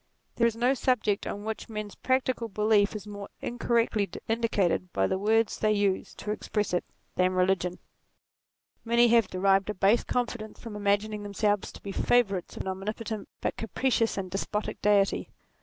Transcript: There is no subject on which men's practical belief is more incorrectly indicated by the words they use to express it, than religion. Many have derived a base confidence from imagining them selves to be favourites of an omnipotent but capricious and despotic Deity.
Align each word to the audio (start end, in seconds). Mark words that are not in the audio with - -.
There 0.37 0.47
is 0.47 0.55
no 0.55 0.73
subject 0.73 1.27
on 1.27 1.43
which 1.45 1.69
men's 1.69 1.93
practical 1.93 2.47
belief 2.47 2.95
is 2.95 3.05
more 3.05 3.29
incorrectly 3.39 4.09
indicated 4.27 4.91
by 4.91 5.05
the 5.05 5.19
words 5.19 5.59
they 5.59 5.73
use 5.73 6.15
to 6.15 6.31
express 6.31 6.73
it, 6.73 6.83
than 7.17 7.33
religion. 7.33 7.77
Many 8.83 9.09
have 9.09 9.27
derived 9.27 9.69
a 9.69 9.75
base 9.75 10.03
confidence 10.03 10.59
from 10.59 10.75
imagining 10.75 11.21
them 11.21 11.35
selves 11.35 11.71
to 11.73 11.83
be 11.83 11.91
favourites 11.91 12.55
of 12.55 12.63
an 12.63 12.69
omnipotent 12.69 13.29
but 13.41 13.57
capricious 13.57 14.17
and 14.17 14.31
despotic 14.31 14.81
Deity. 14.81 15.29